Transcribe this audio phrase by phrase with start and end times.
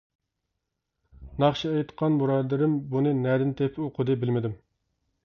[1.43, 4.57] ناخشا ئېيتقان بۇرادىرىم بۇنى نەدىن تېپىپ ئوقۇدى، بىلمىدىم.